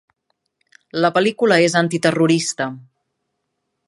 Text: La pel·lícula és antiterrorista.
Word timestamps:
La 1.05 1.11
pel·lícula 1.17 1.59
és 1.67 1.75
antiterrorista. 1.83 2.69